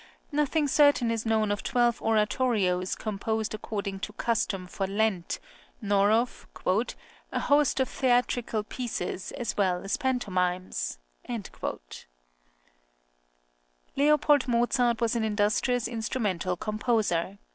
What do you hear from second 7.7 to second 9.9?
of theatrical pieces, as well